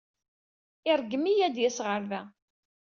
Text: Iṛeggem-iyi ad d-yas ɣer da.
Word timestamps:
Iṛeggem-iyi 0.91 1.43
ad 1.47 1.53
d-yas 1.55 1.77
ɣer 1.85 2.01
da. 2.09 2.21